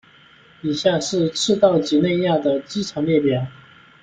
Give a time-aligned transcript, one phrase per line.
[0.63, 3.45] 以下是赤道畿内亚的机场列表。